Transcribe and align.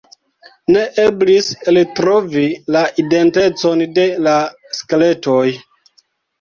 Ne 0.75 0.85
eblis 1.03 1.49
eltrovi 1.73 2.47
la 2.77 2.83
identecon 3.05 3.87
de 4.01 4.09
la 4.31 4.37
skeletoj. 4.83 5.47